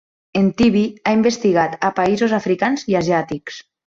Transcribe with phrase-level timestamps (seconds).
[0.39, 3.63] En Tibi ha investigat a països africans i asiàtics.